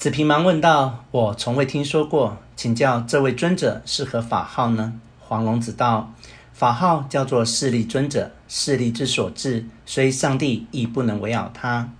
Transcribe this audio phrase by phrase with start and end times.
[0.00, 6.14] 子平忙问道：“我从未听说过，请教这位尊者是何法号呢？”黄龙子道
[6.54, 11.92] ：“法号叫做势力尊者，势力之所至，虽上帝亦不能违拗他。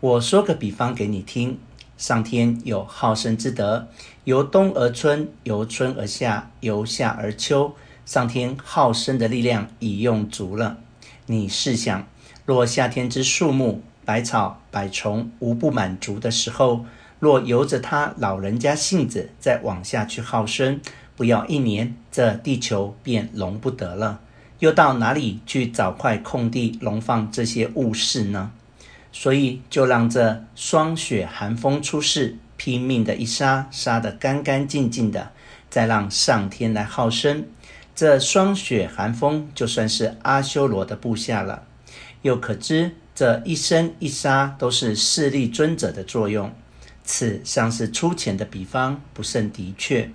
[0.00, 1.58] 我说个比方给你听：
[1.98, 3.88] 上天有好生之德，
[4.24, 7.74] 由冬而春，由春而夏，由夏而秋。
[8.06, 10.78] 上天好生的力量已用足了。
[11.26, 12.06] 你试想，
[12.46, 16.86] 若夏天之树木、百草、百虫无不满足的时候，
[17.24, 20.78] 若由着他老人家性子再往下去耗生，
[21.16, 24.20] 不要一年，这地球便容不得了。
[24.58, 28.52] 又到哪里去找块空地容放这些物事呢？
[29.10, 35.30] 所以就让这霜雪寒风出世，拼命的一杀，杀得干干净净的，
[35.70, 37.46] 再让上天来耗生。
[37.94, 41.62] 这霜雪寒风就算是阿修罗的部下了。
[42.20, 46.52] 又可知这一生一杀都是势力尊者的作用。
[47.04, 50.10] 此尚是粗浅的比方，不甚的确。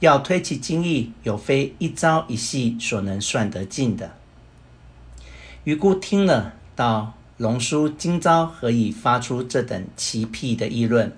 [0.00, 4.16] 要推其精义，有非一朝一夕所能算得尽的。
[5.64, 11.12] 余姑听了，道：“龙叔今朝何以发出这等奇辟的议论？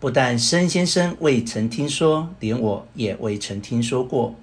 [0.00, 4.34] 不但申先生未曾听说，连我也未曾听说过。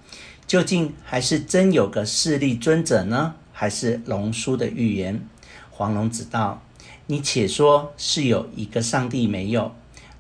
[0.48, 5.28] 究竟还是真有个势力尊者呢，还是龙叔的预言？”
[5.70, 6.64] 黄龙子道
[7.08, 9.74] ：“你且说是有一个上帝没有？”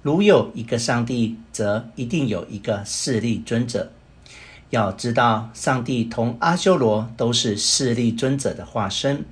[0.03, 3.89] 如有一个上帝，则一定有一个势力尊者。
[4.69, 9.23] 要知道，上帝同阿修罗都是势力尊者的化身。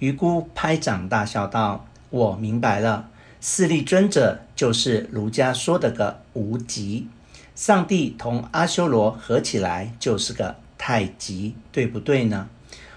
[0.00, 3.08] 余姑拍掌大笑道：“我明白了，
[3.40, 7.06] 势力尊者就是儒家说的个无极。
[7.54, 12.48] 上帝同阿修罗合起来就是个太极，对不对呢？”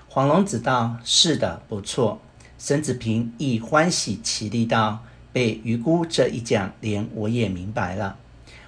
[0.09, 2.19] 黄龙子道：“是的，不错。”
[2.57, 5.03] 沈子平亦欢喜起立道。
[5.33, 8.17] 被愚姑这一讲，连我也明白了。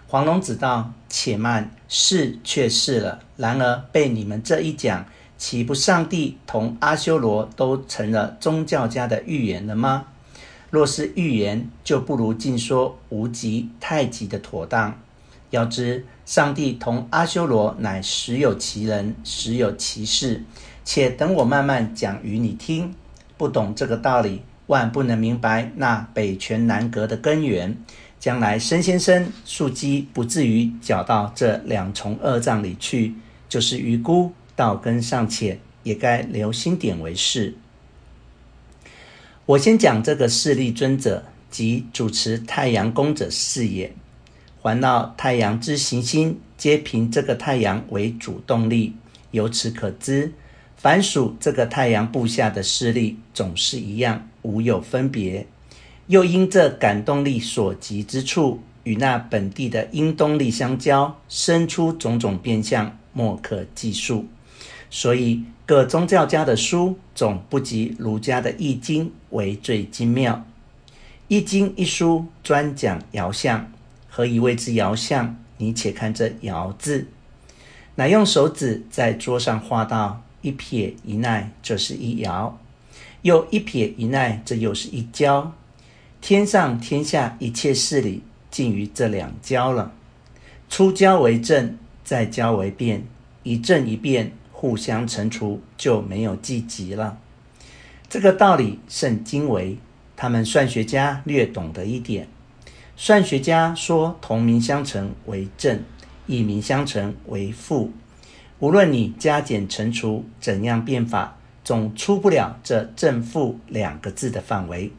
[0.08, 3.20] 黄龙子道：“且慢，是却是了。
[3.38, 5.06] 然而被你们这一讲，
[5.38, 10.08] 岂不上帝同阿修罗都成了宗教家的预言了吗？
[10.70, 15.00] 若是预言，就不如尽说无极太极的妥当。
[15.52, 20.44] 要知上帝同阿修罗乃实有其人，实有其事。
[20.84, 22.94] 且等我慢慢讲与你听。
[23.38, 27.78] 不懂这个道理。”万不能明白那北拳南革的根源，
[28.20, 33.14] 将来申先生树基不至于搅到这两重恶障里去。
[33.48, 37.54] 就是愚姑道根尚浅，也该留心点为是。
[39.46, 43.94] 我先讲这个势力尊者，即主持太阳宫者是也。
[44.60, 48.96] 环绕太阳之行星，皆凭这个太阳为主动力。
[49.30, 50.34] 由此可知，
[50.78, 54.28] 凡属这个太阳部下的势力，总是一样。
[54.44, 55.48] 无有分别，
[56.06, 64.28] 又因这感动力所及之处与那本地的阴动力相交，生出种种变相，莫可计数。
[64.92, 70.46] 所以各宗教家的书总不及儒家的《易经》为最精妙。
[71.28, 73.72] 《易经》一书专讲爻象，
[74.08, 75.36] 何以谓之爻象？
[75.58, 77.08] 你且看这“爻”字，
[77.96, 82.54] 乃用手指在桌上画道一撇一捺，这是一爻。
[83.24, 85.52] 又一撇一捺，这又是一交。
[86.22, 89.92] 天上天下一切事理，尽于这两交了。
[90.70, 93.04] 初交为正，再交为变，
[93.42, 97.18] 一正一变，互相乘除，就没有计极了。
[98.08, 99.80] 这个道理甚精微，
[100.16, 102.28] 他们算学家略懂得一点。
[102.96, 105.84] 算学家说，同名相乘为正，
[106.28, 107.92] 异名相乘为负。
[108.60, 111.38] 无论你加减乘除怎样变法。
[111.66, 114.92] 总出不了这正负两个字的范围，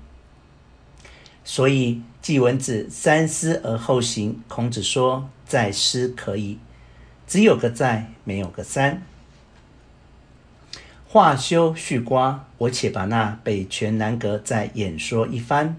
[1.44, 4.43] 所以季文子三思而后行。
[4.49, 6.59] 孔子说：“在思可以，
[7.25, 9.00] 只有个在，没有个三。”
[11.06, 15.77] 话休续瓜，我且把那北拳南革再演说一番。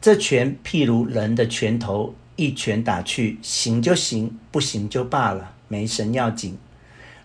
[0.00, 6.56] 这拳譬如人的拳头，一拳打去，行就行，不行就罢了，没神要紧。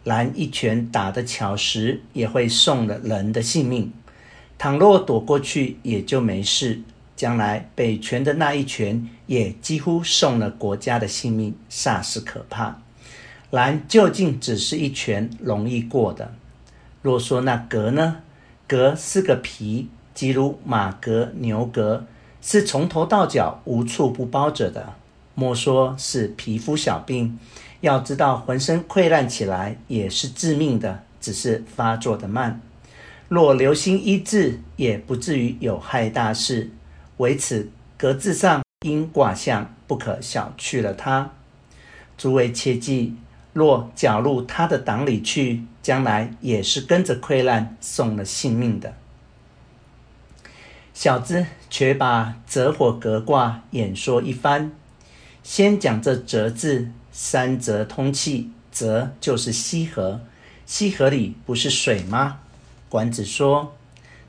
[0.06, 3.90] 然一拳打得巧时，也会送了人的性命；
[4.58, 6.82] 倘若躲过去，也就没事。
[7.16, 12.80] 将来北拳的那一拳，也几乎送了国家的性命，煞是可怕。
[13.50, 16.34] 然究竟只是一拳，容易过的。
[17.02, 18.18] 若说那革呢？
[18.68, 22.06] 革是个皮，即如马革、牛革，
[22.42, 24.94] 是从头到脚无处不包着的。
[25.34, 27.40] 莫说是皮肤小病。
[27.86, 32.60] 要知道，浑身溃烂起来也是致命的，只是发作的慢。
[33.30, 36.72] 若留心医治，也不至于有害大事。
[37.18, 41.30] 为此，格字上因卦象不可小觑了他。
[42.18, 43.16] 诸位切记，
[43.54, 48.96] 若搅入他的党里去，将来也是跟着溃烂，送了性命的。
[50.96, 54.72] 小子却把泽火格卦演说一番。
[55.44, 60.20] 先讲这“泽”字，三泽通气，泽就是溪河，
[60.66, 62.40] 溪河里不是水吗？
[62.90, 63.74] 管子说：“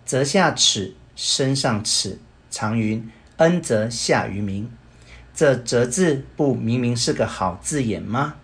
[0.07, 4.71] 泽下尺，身上尺。”常云：“恩泽下于民。”
[5.35, 8.37] 这“泽”字不明明是个好字眼吗？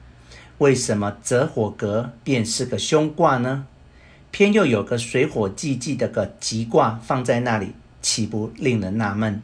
[0.59, 3.69] 为什么泽火革便是个凶卦呢？
[4.33, 9.41] 偏又有个水火既济的个吉卦放在那里，岂不令人纳闷？